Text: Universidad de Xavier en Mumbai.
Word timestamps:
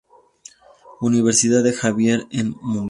Universidad 0.99 1.61
de 1.63 1.73
Xavier 1.73 2.25
en 2.31 2.55
Mumbai. 2.63 2.79